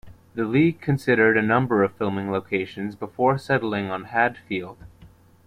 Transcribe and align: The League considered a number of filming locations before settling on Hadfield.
The 0.33 0.45
League 0.45 0.81
considered 0.81 1.37
a 1.37 1.43
number 1.43 1.83
of 1.83 1.93
filming 1.93 2.31
locations 2.31 2.95
before 2.95 3.37
settling 3.37 3.91
on 3.91 4.05
Hadfield. 4.05 4.79